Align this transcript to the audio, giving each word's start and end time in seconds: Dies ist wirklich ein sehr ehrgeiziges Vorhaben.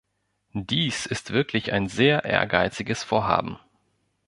Dies 0.55 1.05
ist 1.05 1.29
wirklich 1.29 1.71
ein 1.73 1.87
sehr 1.87 2.25
ehrgeiziges 2.25 3.03
Vorhaben. 3.03 3.59